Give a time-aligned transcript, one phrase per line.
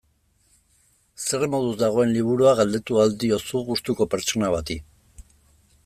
[1.25, 4.81] Zer moduz dagoen liburua galdetu ahal diozu gustuko pertsona bati.